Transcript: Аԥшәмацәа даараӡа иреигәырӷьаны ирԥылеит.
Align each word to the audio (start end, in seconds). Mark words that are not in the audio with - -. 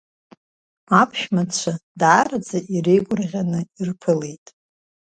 Аԥшәмацәа 1.01 1.73
даараӡа 1.99 2.59
иреигәырӷьаны 2.73 3.59
ирԥылеит. 3.79 4.45